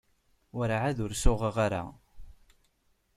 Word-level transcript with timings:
Werɛad 0.55 0.97
ur 1.05 1.13
suɣeɣ 1.15 1.55
ara. 1.65 1.83